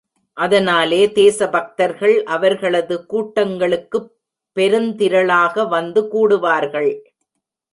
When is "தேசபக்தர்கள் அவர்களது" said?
1.11-3.05